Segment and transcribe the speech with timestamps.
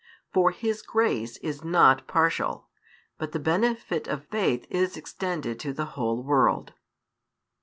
[0.33, 2.67] For His grace is not partial,
[3.19, 6.73] but the benefit of faith is extended to the whole world.